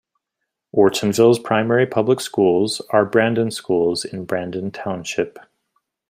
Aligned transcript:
Ortonville's 0.75 1.37
primary 1.37 1.85
public 1.85 2.19
schools 2.21 2.81
are 2.89 3.05
Brandon 3.05 3.51
Schools, 3.51 4.03
in 4.03 4.25
Brandon 4.25 4.71
Township. 4.71 5.37